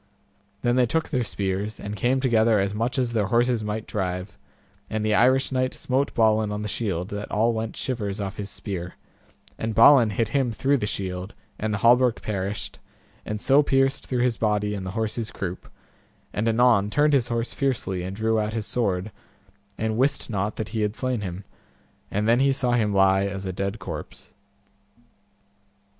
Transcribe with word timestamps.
Then 0.63 0.77
they 0.77 0.87
took 0.87 1.09
their 1.09 1.21
spears, 1.21 1.79
and 1.79 1.95
came 1.95 2.19
together 2.19 2.59
as 2.59 2.73
much 2.73 2.97
as 2.97 3.13
their 3.13 3.27
horses 3.27 3.63
might 3.63 3.85
drive, 3.85 4.35
and 4.89 5.05
the 5.05 5.13
Irish 5.13 5.51
knight 5.51 5.75
smote 5.75 6.15
Balin 6.15 6.51
on 6.51 6.63
the 6.63 6.67
shield, 6.67 7.09
that 7.09 7.29
all 7.29 7.53
went 7.53 7.77
shivers 7.77 8.19
off 8.19 8.37
his 8.37 8.49
spear, 8.49 8.95
and 9.59 9.75
Balin 9.75 10.09
hit 10.09 10.29
him 10.29 10.51
through 10.51 10.77
the 10.77 10.87
shield, 10.87 11.35
and 11.59 11.71
the 11.71 11.77
hauberk 11.77 12.23
perished, 12.23 12.79
and 13.27 13.39
so 13.39 13.61
pierced 13.61 14.07
through 14.07 14.23
his 14.23 14.37
body 14.37 14.73
and 14.73 14.87
the 14.87 14.93
horse's 14.97 15.29
croup, 15.31 15.69
and 16.33 16.49
anon 16.49 16.89
turned 16.89 17.13
his 17.13 17.27
horse 17.27 17.53
fiercely, 17.53 18.01
and 18.01 18.15
drew 18.15 18.39
out 18.39 18.53
his 18.53 18.65
sword, 18.65 19.11
and 19.77 19.99
wist 19.99 20.31
not 20.31 20.55
that 20.55 20.69
he 20.69 20.81
had 20.81 20.95
slain 20.95 21.21
him; 21.21 21.43
and 22.09 22.27
then 22.27 22.39
he 22.39 22.51
saw 22.51 22.71
him 22.71 22.91
lie 22.91 23.27
as 23.27 23.45
a 23.45 23.53
dead 23.53 23.77
corpse. 23.77 24.33